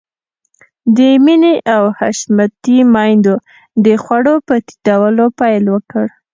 [0.95, 3.35] د مينې او حشمتي ميندو
[3.85, 6.05] د خوړو په تيتولو پيل وکړ.